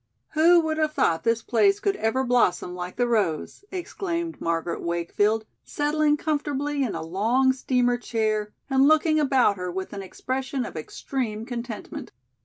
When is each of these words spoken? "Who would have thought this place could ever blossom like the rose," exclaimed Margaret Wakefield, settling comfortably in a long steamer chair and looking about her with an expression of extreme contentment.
"Who 0.29 0.61
would 0.61 0.79
have 0.79 0.93
thought 0.93 1.21
this 1.23 1.43
place 1.43 1.79
could 1.79 1.95
ever 1.97 2.23
blossom 2.23 2.73
like 2.73 2.95
the 2.95 3.07
rose," 3.07 3.63
exclaimed 3.71 4.41
Margaret 4.41 4.81
Wakefield, 4.81 5.45
settling 5.63 6.17
comfortably 6.17 6.81
in 6.81 6.95
a 6.95 7.03
long 7.03 7.53
steamer 7.53 7.99
chair 7.99 8.51
and 8.67 8.87
looking 8.87 9.19
about 9.19 9.57
her 9.57 9.71
with 9.71 9.93
an 9.93 10.01
expression 10.01 10.65
of 10.65 10.75
extreme 10.75 11.45
contentment. 11.45 12.11